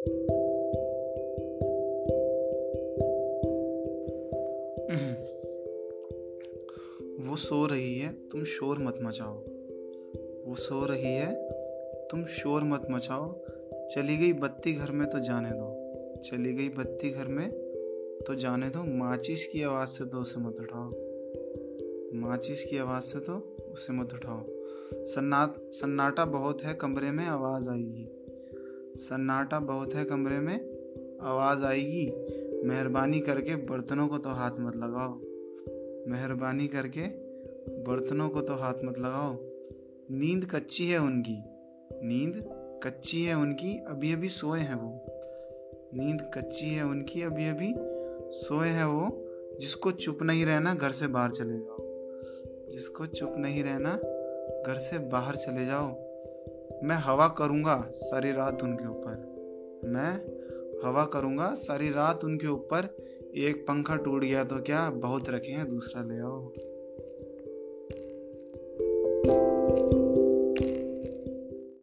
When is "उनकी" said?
40.98-41.42, 43.34-43.78, 46.84-47.22